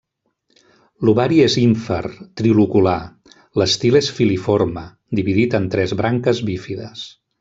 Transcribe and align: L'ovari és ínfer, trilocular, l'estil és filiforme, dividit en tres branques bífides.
L'ovari 1.07 1.41
és 1.47 1.57
ínfer, 1.63 1.99
trilocular, 2.41 2.95
l'estil 3.63 3.99
és 4.01 4.09
filiforme, 4.21 4.87
dividit 5.21 5.59
en 5.61 5.69
tres 5.77 5.95
branques 6.01 6.43
bífides. 6.53 7.05